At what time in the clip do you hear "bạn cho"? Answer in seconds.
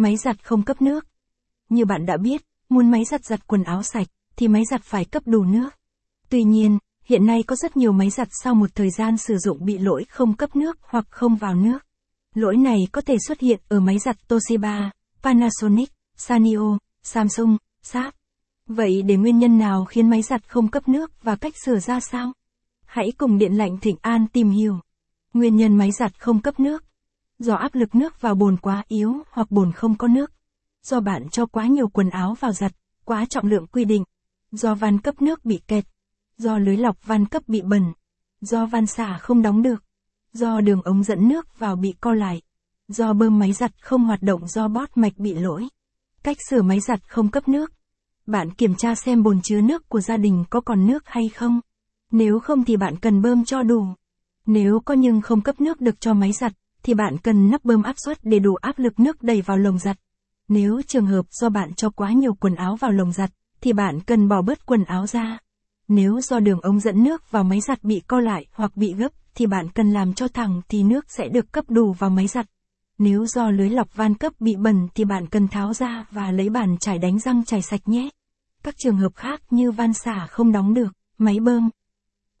31.00-31.46, 61.48-61.90